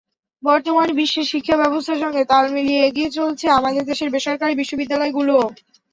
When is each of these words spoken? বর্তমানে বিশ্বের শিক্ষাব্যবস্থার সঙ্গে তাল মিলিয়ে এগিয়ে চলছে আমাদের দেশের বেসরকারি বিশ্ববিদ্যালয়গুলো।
বর্তমানে 0.43 0.93
বিশ্বের 0.99 1.29
শিক্ষাব্যবস্থার 1.31 2.01
সঙ্গে 2.03 2.23
তাল 2.31 2.45
মিলিয়ে 2.55 2.81
এগিয়ে 2.83 3.09
চলছে 3.17 3.45
আমাদের 3.57 3.83
দেশের 3.89 4.09
বেসরকারি 4.13 4.53
বিশ্ববিদ্যালয়গুলো। 4.61 5.35